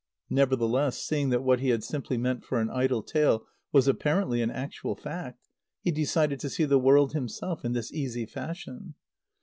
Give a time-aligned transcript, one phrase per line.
[0.31, 4.49] Nevertheless, seeing that what he had simply meant for an idle tale was apparently an
[4.49, 5.47] actual fact,
[5.79, 8.95] he decided to see the world himself in this easy fashion.